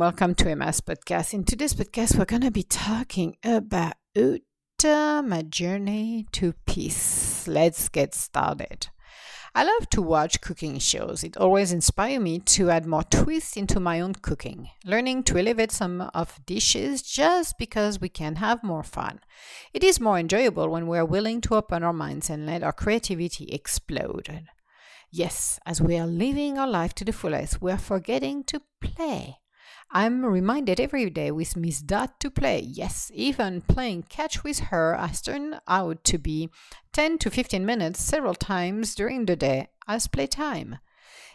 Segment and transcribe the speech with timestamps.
[0.00, 1.34] welcome to Emma's podcast.
[1.34, 3.92] In today's podcast, we're going to be talking about
[4.82, 7.46] my journey to peace.
[7.46, 8.88] Let's get started.
[9.54, 11.22] I love to watch cooking shows.
[11.22, 15.70] It always inspires me to add more twists into my own cooking, learning to elevate
[15.70, 19.20] some of dishes just because we can have more fun.
[19.74, 22.72] It is more enjoyable when we are willing to open our minds and let our
[22.72, 24.44] creativity explode.
[25.12, 29.36] Yes, as we are living our life to the fullest, we are forgetting to play.
[29.92, 32.60] I'm reminded every day with Miss Dot to play.
[32.60, 36.48] Yes, even playing catch with her has turned out to be
[36.92, 40.78] 10 to 15 minutes several times during the day as playtime.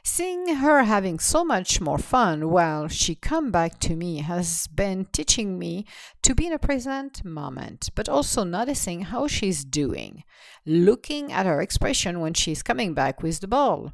[0.05, 5.07] Seeing her having so much more fun while she come back to me has been
[5.11, 5.85] teaching me
[6.21, 10.23] to be in a present moment, but also noticing how she's doing,
[10.65, 13.91] looking at her expression when she's coming back with the ball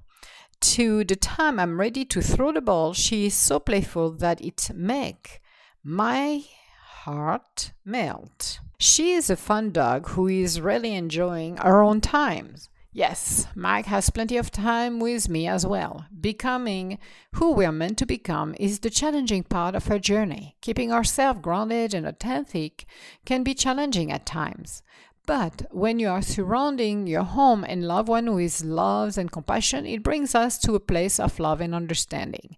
[0.62, 4.70] to the time I'm ready to throw the ball, she is so playful that it
[4.73, 5.42] make
[5.84, 6.44] my
[7.04, 8.59] heart melt.
[8.78, 12.70] She is a fun dog who is really enjoying her own times.
[12.94, 16.08] Yes, Mike has plenty of time with me as well.
[16.20, 17.00] Becoming
[17.36, 20.58] who we're meant to become is the challenging part of our journey.
[20.62, 22.86] Keeping ourselves grounded and authentic
[23.26, 24.84] can be challenging at times.
[25.31, 30.03] But when you are surrounding your home and loved one with love and compassion, it
[30.03, 32.57] brings us to a place of love and understanding.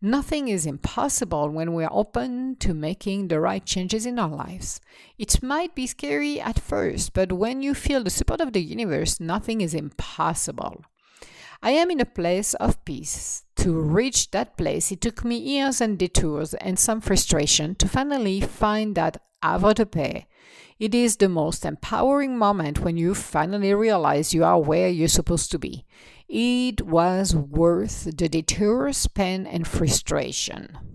[0.00, 4.80] Nothing is impossible when we are open to making the right changes in our lives.
[5.18, 9.20] It might be scary at first, but when you feel the support of the universe,
[9.20, 10.82] nothing is impossible.
[11.62, 13.44] I am in a place of peace.
[13.56, 18.40] To reach that place, it took me years and detours and some frustration to finally
[18.40, 20.24] find that paix
[20.78, 25.50] it is the most empowering moment when you finally realize you are where you're supposed
[25.52, 25.84] to be.
[26.28, 30.94] It was worth the detours, pain, and frustration.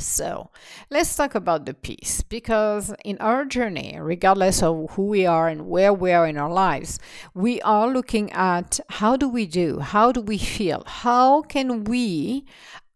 [0.00, 0.50] So,
[0.88, 5.68] let's talk about the peace because in our journey, regardless of who we are and
[5.68, 6.98] where we are in our lives,
[7.34, 9.80] we are looking at how do we do?
[9.80, 10.84] How do we feel?
[10.86, 12.46] How can we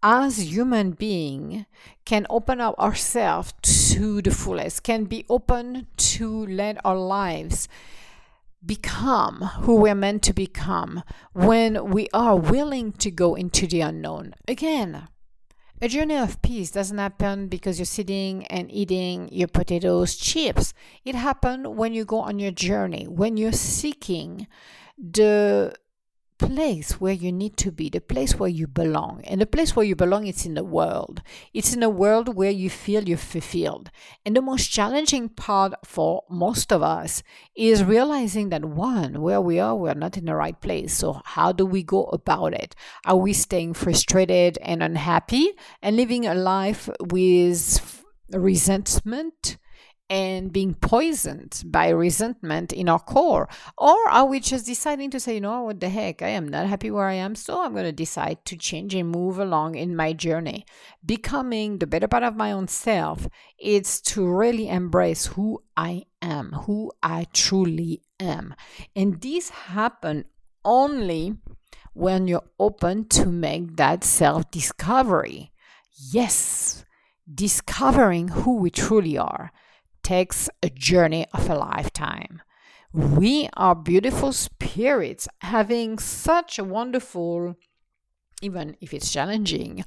[0.05, 1.65] as human being
[2.05, 7.67] can open up ourselves to the fullest can be open to let our lives
[8.65, 14.35] become who we're meant to become when we are willing to go into the unknown.
[14.47, 15.09] Again
[15.83, 20.73] a journey of peace doesn't happen because you're sitting and eating your potatoes chips.
[21.05, 24.47] It happens when you go on your journey when you're seeking
[24.97, 25.75] the
[26.39, 29.23] place where you need to be, the place where you belong.
[29.25, 31.23] And the place where you belong is in the world.
[31.53, 33.91] It's in a world where you feel you're fulfilled.
[34.25, 37.23] And the most challenging part for most of us
[37.55, 40.95] is realizing that one, where we are, we're not in the right place.
[40.95, 42.75] So how do we go about it?
[43.05, 45.53] Are we staying frustrated and unhappy
[45.83, 49.57] and living a life with resentment?
[50.11, 53.49] And being poisoned by resentment in our core?
[53.79, 56.67] Or are we just deciding to say, you know, what the heck, I am not
[56.67, 59.97] happy where I am, so I'm going to decide to change and move along in
[59.97, 60.67] my journey?
[61.05, 63.29] Becoming the better part of my own self,
[63.59, 68.55] it's to really embrace who I am, who I truly am.
[68.95, 70.27] And this happen
[70.65, 71.37] only
[71.95, 75.53] when you're open to make that self discovery.
[76.13, 76.85] Yes,
[77.33, 79.53] discovering who we truly are
[80.05, 82.43] takes a journey of a lifetime.
[82.93, 87.57] We are beautiful spirits having such a wonderful,
[88.41, 89.85] even if it's challenging,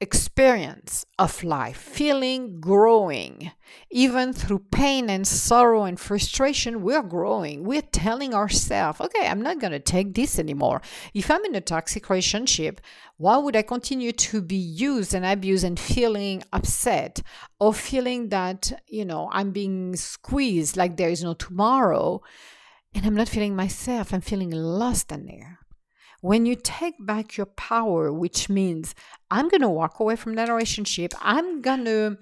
[0.00, 3.52] experience of life, feeling growing.
[3.90, 7.64] Even through pain and sorrow and frustration, we're growing.
[7.64, 10.80] We're telling ourselves, okay, I'm not going to take this anymore.
[11.12, 12.80] If I'm in a toxic relationship,
[13.18, 17.20] why would I continue to be used and abused and feeling upset
[17.60, 22.22] or feeling that, you know, I'm being squeezed like there is no tomorrow?
[22.94, 25.59] And I'm not feeling myself, I'm feeling lost in there.
[26.20, 28.94] When you take back your power, which means
[29.30, 32.18] I'm going to walk away from that relationship, I'm going to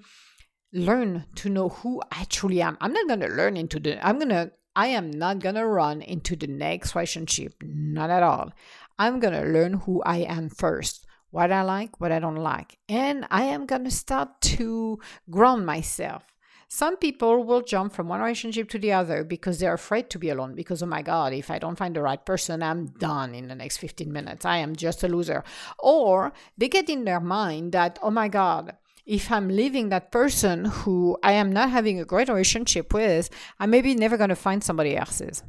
[0.71, 2.77] learn to know who I truly am.
[2.79, 5.65] I'm not going to learn into the, I'm going to, I am not going to
[5.65, 7.55] run into the next relationship.
[7.61, 8.51] Not at all.
[8.97, 12.77] I'm going to learn who I am first what I like, what I don't like.
[12.87, 14.99] And I am going to start to
[15.29, 16.23] ground myself.
[16.71, 20.29] Some people will jump from one relationship to the other because they're afraid to be
[20.29, 20.53] alone.
[20.53, 23.55] Because, oh my God, if I don't find the right person, I'm done in the
[23.55, 24.45] next 15 minutes.
[24.45, 25.43] I am just a loser.
[25.79, 28.77] Or they get in their mind that, oh my God,
[29.07, 33.71] if I'm leaving that person who I am not having a great relationship with, I'm
[33.71, 35.41] maybe never going to find somebody else's.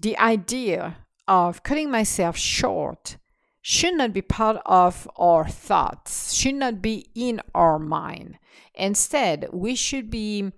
[0.00, 0.96] The idea
[1.28, 3.18] of cutting myself short
[3.62, 8.38] should not be part of our thoughts, should not be in our mind.
[8.74, 10.50] Instead, we should be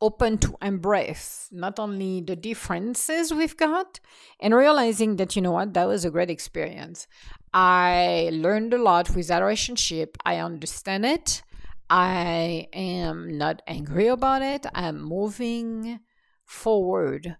[0.00, 3.98] open to embrace not only the differences we've got
[4.40, 7.06] and realizing that, you know what, that was a great experience.
[7.52, 10.16] I learned a lot with that relationship.
[10.24, 11.42] I understand it.
[11.90, 14.66] I am not angry about it.
[14.74, 16.00] I'm moving
[16.44, 17.36] forward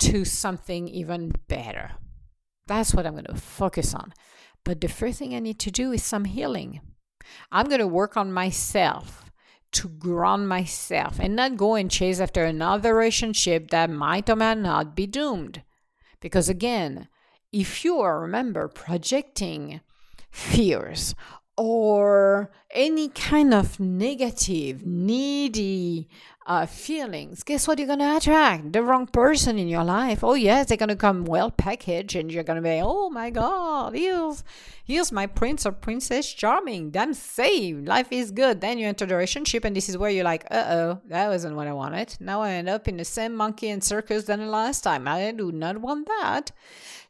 [0.00, 1.92] to something even better.
[2.70, 4.14] That's what I'm going to focus on.
[4.64, 6.80] But the first thing I need to do is some healing.
[7.50, 9.24] I'm going to work on myself
[9.72, 14.58] to ground myself and not go and chase after another relationship that might or might
[14.58, 15.64] not be doomed.
[16.20, 17.08] Because again,
[17.50, 19.80] if you are, remember, projecting
[20.30, 21.16] fears
[21.56, 26.08] or any kind of negative, needy,
[26.46, 27.78] uh, feelings, guess what?
[27.78, 30.24] You're going to attract the wrong person in your life.
[30.24, 33.30] Oh, yes, they're going to come well packaged, and you're going to be, oh my
[33.30, 34.42] God, here's,
[34.82, 36.92] here's my prince or princess charming.
[36.96, 37.86] I'm saved.
[37.86, 38.60] Life is good.
[38.60, 41.56] Then you enter the relationship, and this is where you're like, uh oh, that wasn't
[41.56, 42.16] what I wanted.
[42.18, 45.06] Now I end up in the same monkey and circus than the last time.
[45.06, 46.50] I do not want that.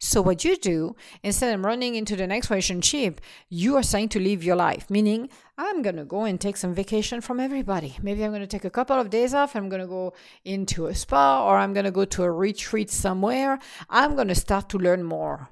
[0.02, 3.20] So, what you do, instead of running into the next relationship,
[3.50, 5.28] you are saying to live your life, meaning,
[5.62, 7.94] I'm going to go and take some vacation from everybody.
[8.00, 9.54] Maybe I'm going to take a couple of days off.
[9.54, 12.88] I'm going to go into a spa or I'm going to go to a retreat
[12.88, 13.58] somewhere.
[13.90, 15.50] I'm going to start to learn more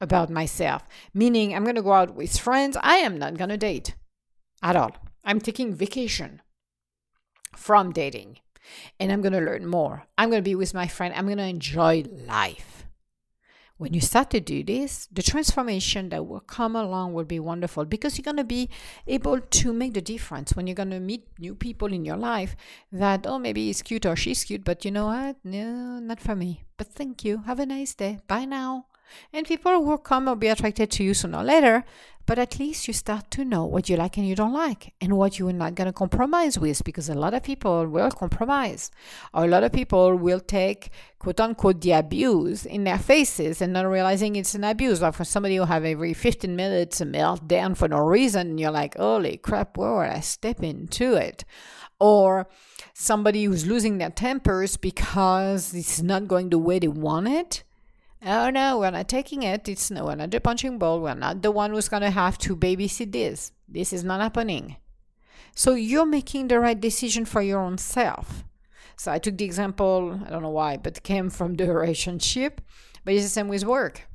[0.00, 2.78] about myself, meaning I'm going to go out with friends.
[2.80, 3.96] I am not going to date
[4.62, 4.96] at all.
[5.24, 6.40] I'm taking vacation
[7.54, 8.38] from dating
[8.98, 10.04] and I'm going to learn more.
[10.16, 11.12] I'm going to be with my friend.
[11.14, 12.79] I'm going to enjoy life.
[13.80, 17.86] When you start to do this, the transformation that will come along will be wonderful
[17.86, 18.68] because you're going to be
[19.06, 22.56] able to make the difference when you're going to meet new people in your life
[22.92, 25.36] that, oh, maybe he's cute or she's cute, but you know what?
[25.44, 26.64] No, not for me.
[26.76, 27.38] But thank you.
[27.46, 28.18] Have a nice day.
[28.28, 28.84] Bye now.
[29.32, 31.84] And people will come or be attracted to you sooner or later,
[32.30, 35.16] but at least you start to know what you like and you don't like and
[35.16, 38.92] what you're not going to compromise with because a lot of people will compromise.
[39.34, 43.72] Or a lot of people will take quote unquote the abuse in their faces and
[43.72, 45.02] not realizing it's an abuse.
[45.02, 48.70] Like for somebody who have every 15 minutes a meltdown for no reason, and you're
[48.70, 51.44] like, holy crap, where would I step into it?
[51.98, 52.48] Or
[52.94, 57.64] somebody who's losing their tempers because it's not going the way they want it
[58.24, 59.68] oh no, we're not taking it.
[59.68, 61.00] It's no, we're not the punching ball.
[61.00, 63.52] We're not the one who's going to have to babysit this.
[63.68, 64.76] This is not happening.
[65.54, 68.44] So you're making the right decision for your own self.
[68.96, 72.60] So I took the example, I don't know why, but came from the relationship,
[73.04, 74.06] but it's the same with work.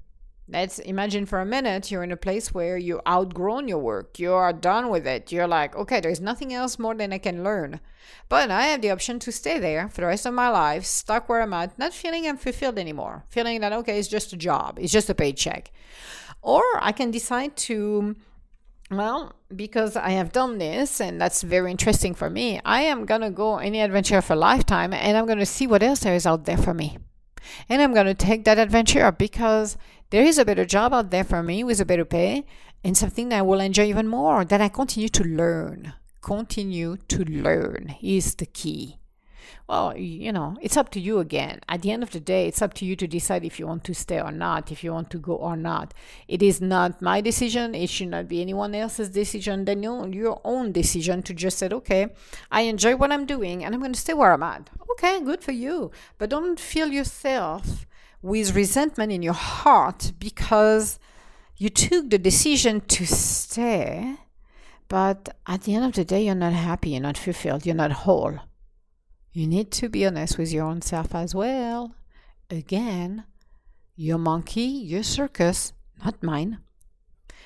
[0.48, 4.20] Let's imagine for a minute you're in a place where you outgrown your work.
[4.20, 5.32] You are done with it.
[5.32, 7.80] You're like, okay, there's nothing else more than I can learn.
[8.30, 11.28] But I have the option to stay there for the rest of my life, stuck
[11.28, 14.94] where I'm at, not feeling unfulfilled anymore, feeling that, okay, it's just a job, it's
[14.94, 15.72] just a paycheck.
[16.44, 18.16] Or I can decide to,
[18.92, 23.32] well, because I have done this and that's very interesting for me, I am to
[23.32, 26.46] go any adventure of a lifetime and I'm to see what else there is out
[26.46, 27.00] there for me.
[27.70, 29.78] And I'm to take that adventure because
[30.10, 32.46] there is a better job out there for me with a better pay
[32.84, 35.94] and something that I will enjoy even more, that I continue to learn.
[36.22, 39.00] Continue to learn is the key.
[39.68, 41.60] Well, you know, it's up to you again.
[41.68, 43.84] At the end of the day, it's up to you to decide if you want
[43.86, 45.94] to stay or not, if you want to go or not.
[46.28, 47.74] It is not my decision.
[47.74, 52.10] It should not be anyone else's decision than your own decision to just say, okay,
[52.52, 54.70] I enjoy what I'm doing and I'm going to stay where I'm at.
[54.92, 55.90] Okay, good for you.
[56.20, 57.88] But don't feel yourself
[58.26, 60.98] with resentment in your heart because
[61.58, 64.16] you took the decision to stay,
[64.88, 67.92] but at the end of the day, you're not happy, you're not fulfilled, you're not
[67.92, 68.40] whole.
[69.32, 71.94] You need to be honest with your own self as well.
[72.50, 73.26] Again,
[73.96, 76.58] your monkey, your circus, not mine.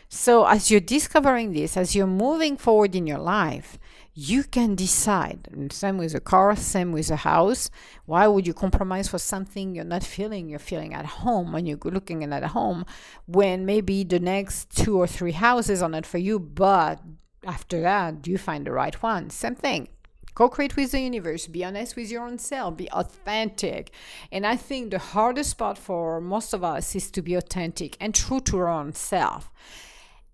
[0.08, 3.78] So, as you're discovering this, as you're moving forward in your life,
[4.20, 5.48] you can decide.
[5.50, 7.70] And same with a car, same with a house.
[8.06, 10.50] Why would you compromise for something you're not feeling?
[10.50, 12.86] You're feeling at home when you're looking at a home,
[13.28, 17.00] when maybe the next two or three houses are not for you, but
[17.46, 19.30] after that, you find the right one.
[19.30, 19.88] Same thing.
[20.36, 21.48] Co create with the universe.
[21.48, 22.76] Be honest with your own self.
[22.76, 23.92] Be authentic.
[24.34, 28.14] And I think the hardest part for most of us is to be authentic and
[28.14, 29.50] true to our own self.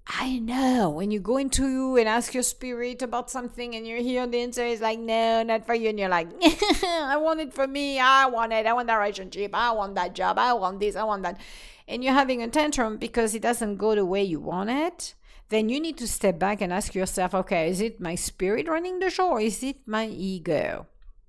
[0.08, 4.28] I know when you go into and ask your spirit about something and you hear
[4.28, 5.90] the answer is like, no, not for you.
[5.90, 6.28] And you're like,
[6.84, 8.00] I want it for me.
[8.00, 8.68] I want it.
[8.68, 9.52] I want that relationship.
[9.56, 10.38] I want that job.
[10.38, 10.96] I want this.
[10.96, 11.40] I want that.
[11.88, 15.16] And you're having a tantrum because it doesn't go the way you want it.
[15.50, 19.00] Then you need to step back and ask yourself, okay, is it my spirit running
[19.00, 20.86] the show or is it my ego?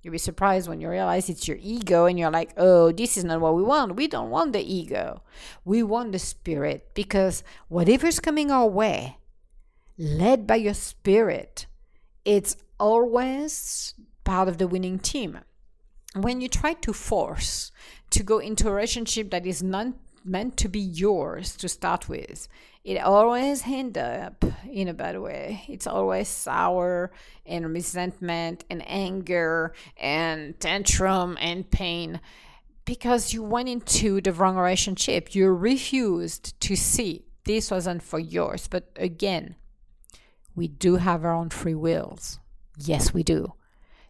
[0.07, 3.25] You'll be surprised when you realize it's your ego and you're like, oh, this is
[3.25, 3.97] not what we want.
[3.97, 5.21] We don't want the ego.
[5.65, 9.17] We want the spirit because whatever's coming our way,
[9.97, 11.65] led by your spirit,
[12.23, 15.39] it's always part of the winning team.
[16.15, 17.73] When you try to force
[18.11, 19.87] to go into a relationship that is not
[20.23, 22.47] meant to be yours to start with,
[22.83, 25.63] it always end up in a bad way.
[25.67, 27.11] It's always sour
[27.45, 32.21] and resentment and anger and tantrum and pain
[32.85, 35.35] because you went into the wrong relationship.
[35.35, 38.67] You refused to see this wasn't for yours.
[38.67, 39.55] But again,
[40.55, 42.39] we do have our own free wills.
[42.77, 43.53] Yes, we do.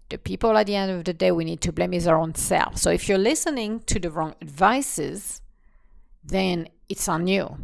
[0.10, 2.36] The people at the end of the day we need to blame is our own
[2.36, 2.78] self.
[2.78, 5.42] So if you're listening to the wrong advices,
[6.28, 7.58] then it's on you.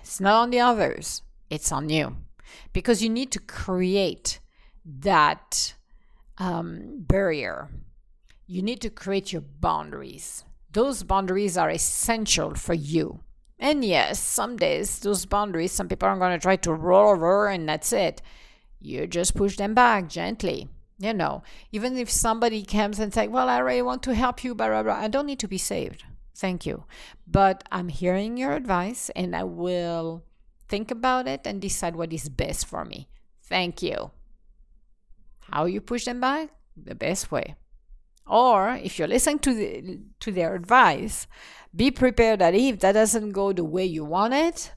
[0.00, 2.16] It's not on the others, it's on you.
[2.72, 4.40] Because you need to create
[4.84, 5.74] that
[6.38, 7.68] um, barrier.
[8.46, 10.44] You need to create your boundaries.
[10.72, 13.20] Those boundaries are essential for you.
[13.58, 17.48] And yes, some days, those boundaries, some people are going to try to roll over
[17.48, 18.22] and that's it.
[18.80, 20.68] You just push them back gently.
[20.98, 24.54] You know, even if somebody comes and say, Well, I really want to help you,
[24.54, 26.04] blah, blah, blah, I don't need to be saved.
[26.38, 26.84] Thank you.
[27.26, 30.24] But I'm hearing your advice and I will
[30.68, 33.08] think about it and decide what is best for me.
[33.42, 34.12] Thank you.
[35.50, 36.50] How you push them back?
[36.76, 37.56] The best way.
[38.24, 41.26] Or if you're listening to the, to their advice,
[41.74, 44.72] be prepared that if that doesn't go the way you want it,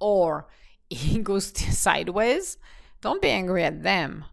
[0.00, 0.48] or
[0.90, 2.58] it goes sideways,
[3.00, 4.24] don't be angry at them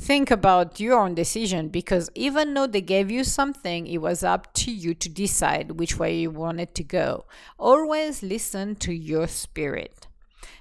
[0.00, 4.52] think about your own decision because even though they gave you something, it was up
[4.54, 7.26] to you to decide which way you wanted to go.
[7.58, 10.06] Always listen to your spirit.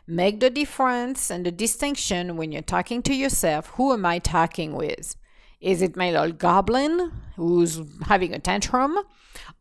[0.05, 3.67] Make the difference and the distinction when you're talking to yourself.
[3.75, 5.15] Who am I talking with?
[5.61, 8.97] Is it my little goblin who's having a tantrum?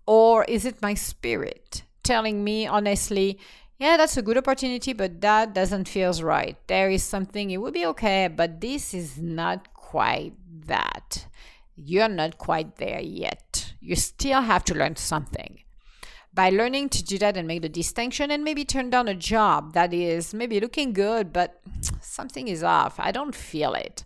[0.07, 3.39] Or is it my spirit telling me honestly,
[3.79, 6.57] yeah, that's a good opportunity, but that doesn't feel right.
[6.67, 10.33] There is something, it would be okay, but this is not quite
[10.67, 11.27] that.
[11.77, 13.75] You're not quite there yet.
[13.81, 15.61] You still have to learn something.
[16.35, 19.75] By learning to do that and make the distinction and maybe turn down a job
[19.75, 21.61] that is maybe looking good, but
[22.01, 22.99] something is off.
[22.99, 24.05] I don't feel it.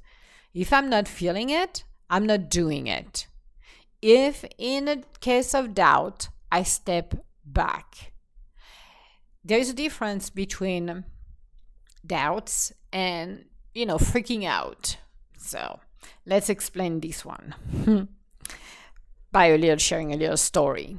[0.53, 3.27] If I'm not feeling it, I'm not doing it.
[4.03, 7.15] If in a case of doubt, I step
[7.47, 8.12] back
[9.45, 11.05] there is a difference between
[12.07, 13.45] doubts and
[13.75, 14.97] you know freaking out.
[15.39, 15.81] So
[16.27, 17.55] let's explain this one.
[19.33, 20.97] By a little sharing a little story.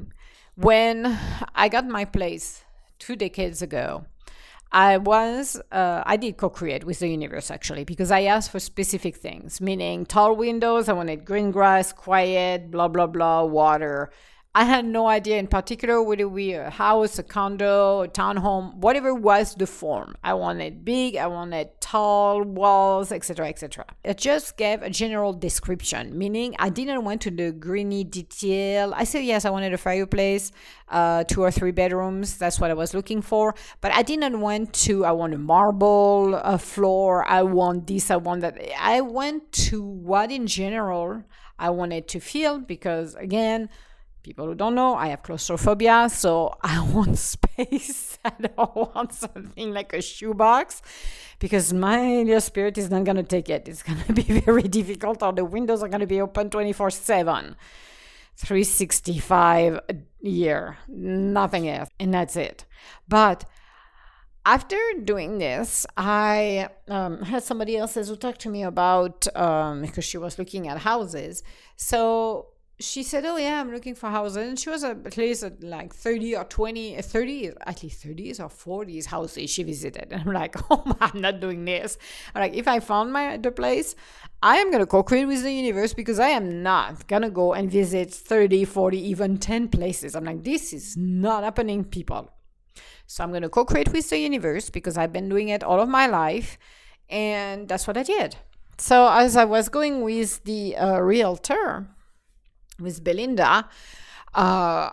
[0.56, 1.18] When
[1.56, 2.64] i got my place
[3.00, 4.06] two decades ago
[4.74, 8.60] I was, uh, I did co create with the universe actually, because I asked for
[8.60, 14.10] specific things, meaning tall windows, I wanted green grass, quiet, blah, blah, blah, water,
[14.56, 19.12] I had no idea in particular whether we a house, a condo, a townhome, whatever
[19.12, 20.14] was the form.
[20.24, 23.84] I wanted big, I wanted tall walls, etc., etc.
[24.04, 28.94] It just gave a general description, meaning I didn't want to the greeny detail.
[28.96, 30.52] I said yes, I wanted a fireplace,
[30.88, 32.38] uh, two or three bedrooms.
[32.38, 33.56] That's what I was looking for.
[33.82, 35.04] But I didn't want to.
[35.04, 37.26] I want a marble a floor.
[37.28, 38.12] I want this.
[38.12, 38.60] I want that.
[38.80, 41.24] I went to what in general
[41.58, 43.70] I wanted to feel because again
[44.24, 48.18] people who don't know, I have claustrophobia, so I want space.
[48.26, 50.82] I don't want something like a shoebox
[51.40, 53.68] because my spirit is not going to take it.
[53.68, 56.90] It's going to be very difficult, or the windows are going to be open 24
[56.90, 57.56] 7,
[58.38, 61.90] 365 a year, nothing else.
[62.00, 62.66] And that's it.
[63.08, 63.46] But
[64.46, 70.04] after doing this, I um, had somebody else who talked to me about um, because
[70.06, 71.44] she was looking at houses.
[71.76, 75.64] So she said, "Oh yeah, I'm looking for houses." And she was at least at
[75.64, 80.08] like 30 or 20, 30, at least 30s or 40s houses she visited.
[80.12, 81.98] And I'm like, "Oh, I'm not doing this."
[82.34, 83.96] I'm like, if I found my the place,
[84.42, 88.12] I am gonna co-create with the universe because I am not gonna go and visit
[88.14, 90.16] 30, 40, even 10 places.
[90.16, 92.30] I'm like, this is not happening, people.
[93.06, 96.08] So I'm gonna co-create with the universe because I've been doing it all of my
[96.08, 96.58] life,
[97.10, 98.36] and that's what I did.
[98.78, 101.88] So as I was going with the uh, realtor
[102.80, 103.68] with Belinda,
[104.34, 104.90] uh,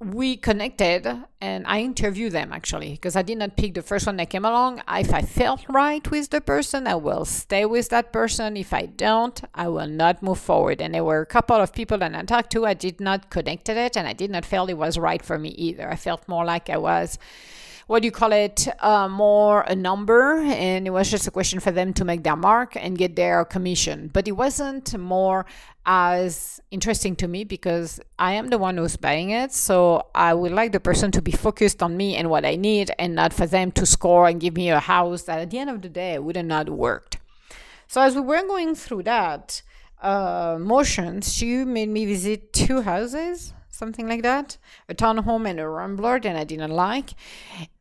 [0.00, 1.06] we connected
[1.42, 4.46] and I interviewed them actually because I did not pick the first one that came
[4.46, 4.82] along.
[4.88, 8.56] If I felt right with the person, I will stay with that person.
[8.56, 10.80] If I don't, I will not move forward.
[10.80, 13.68] And there were a couple of people that I talked to, I did not connect
[13.68, 15.90] it and I did not feel it was right for me either.
[15.90, 17.18] I felt more like I was
[17.90, 21.58] what do you call it, uh, more a number, and it was just a question
[21.58, 24.08] for them to make their mark and get their commission.
[24.12, 25.44] But it wasn't more
[25.84, 29.50] as interesting to me because I am the one who's buying it.
[29.50, 32.92] So I would like the person to be focused on me and what I need
[32.96, 35.70] and not for them to score and give me a house that at the end
[35.70, 37.18] of the day would have not worked.
[37.88, 39.62] So as we were going through that
[40.00, 44.58] uh, motions, she made me visit two houses something like that,
[44.88, 47.08] a townhome and a rambler that I didn't like.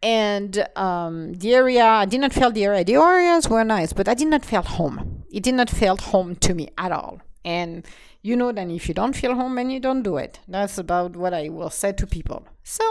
[0.01, 0.53] And
[0.87, 2.83] um, the area, I did not feel the area.
[2.83, 4.97] The areas were nice, but I did not feel home.
[5.37, 7.21] It did not feel home to me at all.
[7.43, 7.85] And
[8.27, 10.39] you know that if you don't feel home, then you don't do it.
[10.47, 12.39] That's about what I will say to people.
[12.63, 12.85] So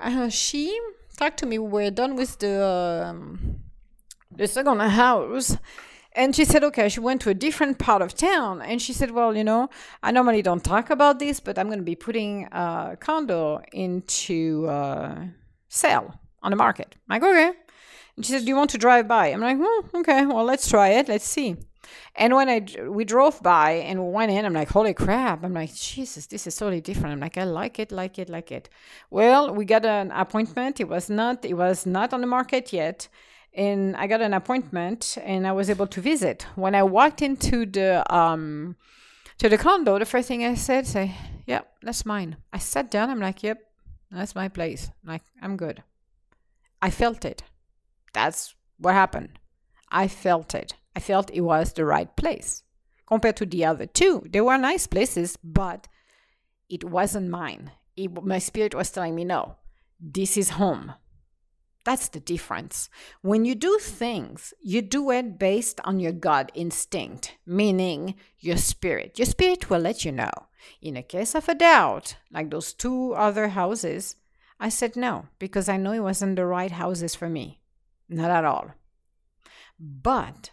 [0.00, 0.62] uh, she
[1.16, 1.58] talked to me.
[1.58, 2.54] We're done with the
[3.08, 3.60] um,
[4.40, 5.56] the second house
[6.16, 8.62] and she said, okay, she went to a different part of town.
[8.62, 9.68] And she said, well, you know,
[10.02, 14.66] I normally don't talk about this, but I'm going to be putting a condo into
[14.66, 15.26] uh,
[15.68, 16.96] sale on the market.
[17.08, 17.52] I'm like, okay.
[18.16, 19.26] And she said, do you want to drive by?
[19.28, 21.06] I'm like, well, okay, well, let's try it.
[21.06, 21.56] Let's see.
[22.16, 25.44] And when I we drove by and we went in, I'm like, holy crap!
[25.44, 27.12] I'm like, Jesus, this is totally different.
[27.12, 28.68] I'm like, I like it, like it, like it.
[29.10, 30.80] Well, we got an appointment.
[30.80, 33.08] It was not it was not on the market yet,
[33.56, 36.46] and I got an appointment and I was able to visit.
[36.54, 38.76] When I walked into the um
[39.38, 41.14] to the condo, the first thing I said, say,
[41.46, 43.10] "Yeah, that's mine." I sat down.
[43.10, 43.58] I'm like, "Yep,
[44.10, 45.82] that's my place." I'm like, I'm good.
[46.80, 47.42] I felt it.
[48.12, 49.38] That's what happened.
[49.90, 50.74] I felt it.
[50.94, 52.62] I felt it was the right place
[53.06, 54.22] compared to the other two.
[54.30, 55.88] They were nice places, but
[56.68, 57.70] it wasn't mine.
[57.96, 59.56] It, my spirit was telling me, "No,
[59.98, 60.92] this is home."
[61.86, 62.90] That's the difference.
[63.22, 69.20] When you do things, you do it based on your gut instinct, meaning your spirit.
[69.20, 70.32] Your spirit will let you know.
[70.82, 74.16] In a case of a doubt, like those two other houses,
[74.58, 77.60] I said no because I know it wasn't the right houses for me.
[78.08, 78.72] Not at all.
[79.78, 80.50] But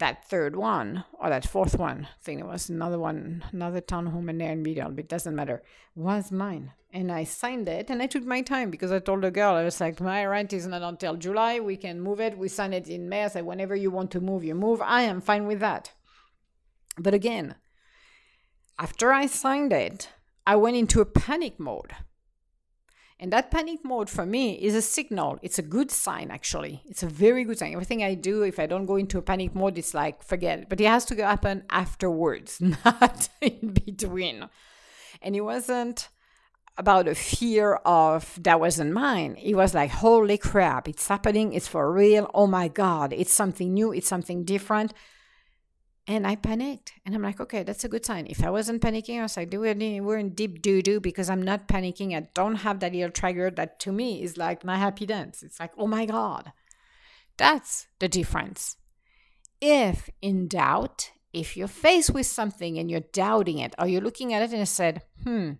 [0.00, 4.28] that third one or that fourth one, I think it was another one, another townhome
[4.28, 5.62] in there in Medial, but it doesn't matter,
[5.94, 9.30] was mine and I signed it and I took my time because I told the
[9.30, 11.60] girl, I was like, my rent is not until July.
[11.60, 12.36] We can move it.
[12.36, 13.24] We sign it in May.
[13.24, 14.82] I said, whenever you want to move, you move.
[14.82, 15.92] I am fine with that.
[16.98, 17.54] But again,
[18.78, 20.08] after I signed it,
[20.46, 21.92] I went into a panic mode.
[23.22, 25.38] And that panic mode for me is a signal.
[25.42, 26.80] It's a good sign, actually.
[26.86, 27.74] It's a very good sign.
[27.74, 30.68] Everything I do, if I don't go into a panic mode, it's like, forget it.
[30.70, 34.48] But it has to happen afterwards, not in between.
[35.20, 36.08] And it wasn't
[36.78, 39.36] about a fear of that wasn't mine.
[39.36, 42.30] It was like, holy crap, it's happening, it's for real.
[42.32, 44.94] Oh my God, it's something new, it's something different.
[46.10, 46.92] And I panicked.
[47.06, 48.26] And I'm like, okay, that's a good sign.
[48.26, 51.68] If I wasn't panicking, I was like, we're in deep doo doo because I'm not
[51.68, 52.16] panicking.
[52.16, 55.44] I don't have that little trigger that to me is like my happy dance.
[55.44, 56.50] It's like, oh my God.
[57.36, 58.76] That's the difference.
[59.60, 64.34] If in doubt, if you're faced with something and you're doubting it, or you're looking
[64.34, 65.52] at it and said, hmm,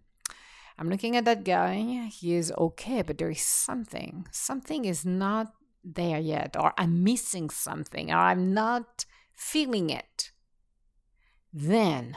[0.76, 2.08] I'm looking at that guy.
[2.10, 4.26] He is okay, but there is something.
[4.32, 5.52] Something is not
[5.84, 10.32] there yet, or I'm missing something, or I'm not feeling it.
[11.52, 12.16] Then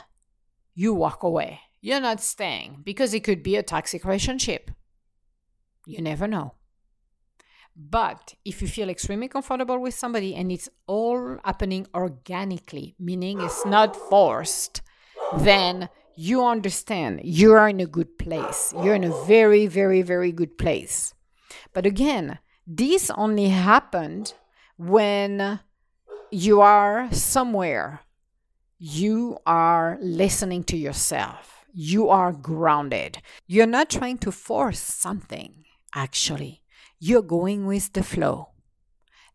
[0.74, 1.62] you walk away.
[1.82, 4.72] You're not staying because it could be a toxic relationship.
[5.86, 6.54] You never know.
[7.76, 13.66] But if you feel extremely comfortable with somebody and it's all happening organically, meaning it's
[13.66, 14.82] not forced,
[15.38, 18.74] then you understand you are in a good place.
[18.84, 21.16] You're in a very, very, very good place.
[21.74, 24.34] But again, this only happened
[24.78, 25.60] when
[26.32, 28.02] you are somewhere.
[28.86, 31.66] You are listening to yourself.
[31.74, 33.20] You are grounded.
[33.48, 35.64] You're not trying to force something,
[35.96, 36.64] actually.
[37.00, 38.50] You're going with the flow.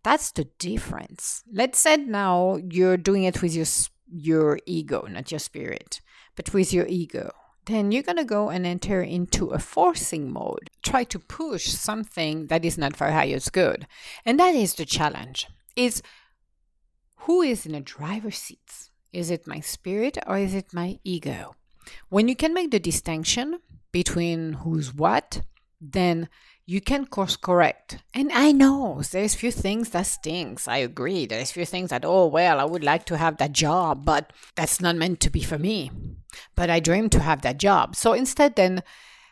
[0.02, 1.44] That's the difference.
[1.52, 3.66] Let's say now you're doing it with your,
[4.10, 6.00] your ego, not your spirit
[6.38, 7.32] but with your ego,
[7.66, 10.70] then you're going to go and enter into a forcing mode.
[10.84, 13.88] Try to push something that is not for highest good.
[14.24, 15.48] And that is the challenge.
[15.74, 16.00] Is
[17.22, 18.88] who is in a driver's seat?
[19.12, 21.54] Is it my spirit or is it my ego?
[22.08, 23.60] When you can make the distinction
[23.92, 25.42] between who's what,
[25.80, 26.28] then
[26.66, 27.98] you can course correct.
[28.12, 30.68] And I know there's few things that stings.
[30.68, 31.24] I agree.
[31.24, 34.80] There's few things that, oh, well, I would like to have that job, but that's
[34.80, 35.90] not meant to be for me.
[36.54, 37.96] But I dream to have that job.
[37.96, 38.82] So instead, then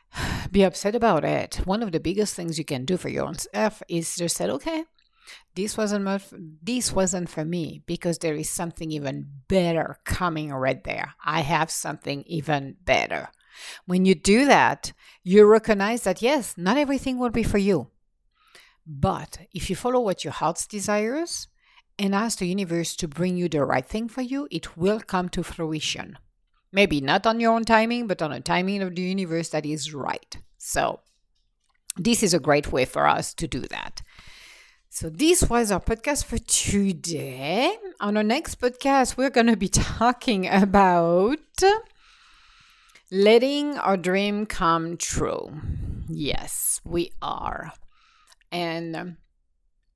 [0.50, 1.56] be upset about it.
[1.66, 4.48] One of the biggest things you can do for your own self is just say,
[4.48, 4.84] okay,
[5.54, 6.22] this wasn't
[6.62, 11.14] this wasn't for me because there is something even better coming right there.
[11.24, 13.30] I have something even better.
[13.86, 17.88] When you do that, you recognize that yes, not everything will be for you.
[18.86, 21.48] But if you follow what your heart desires
[21.98, 25.28] and ask the universe to bring you the right thing for you, it will come
[25.30, 26.18] to fruition.
[26.72, 29.94] Maybe not on your own timing, but on a timing of the universe that is
[29.94, 30.36] right.
[30.58, 31.00] So,
[31.96, 34.02] this is a great way for us to do that.
[34.88, 37.76] So, this was our podcast for today.
[38.00, 41.38] On our next podcast, we're going to be talking about
[43.10, 45.60] letting our dream come true.
[46.08, 47.72] Yes, we are.
[48.50, 49.16] And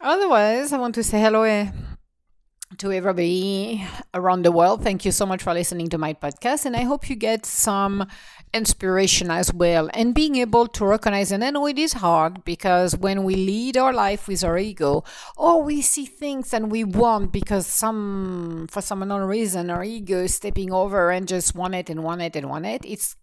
[0.00, 1.70] Otherwise, I want to say hello eh,
[2.78, 4.82] to everybody around the world.
[4.82, 8.06] Thank you so much for listening to my podcast, and I hope you get some
[8.54, 9.90] inspiration as well.
[9.92, 13.76] And being able to recognize, and I know it is hard because when we lead
[13.76, 15.04] our life with our ego,
[15.36, 20.18] or we see things and we want because some, for some unknown reason, our ego
[20.22, 23.16] is stepping over and just want it and want it and want it, it's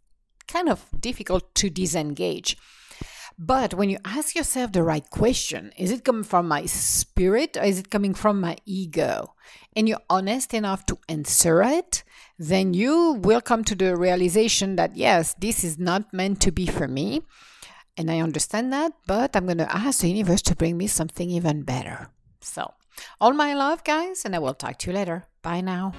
[0.47, 2.57] kind of difficult to disengage.
[3.39, 7.63] But when you ask yourself the right question, is it coming from my spirit or
[7.63, 9.35] is it coming from my ego?
[9.75, 12.03] And you're honest enough to answer it,
[12.39, 16.65] then you will come to the realization that, yes, this is not meant to be
[16.65, 17.21] for me.
[17.95, 21.29] And I understand that, but I'm going to ask the universe to bring me something
[21.29, 22.09] even better.
[22.41, 22.73] So,
[23.21, 25.25] all my love, guys, and I will talk to you later.
[25.43, 25.93] Bye now.